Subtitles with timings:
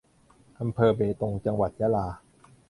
[0.61, 2.07] อำเภอเบตง จังหวัดยะลา